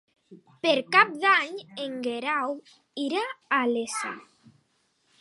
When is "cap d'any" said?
0.95-1.59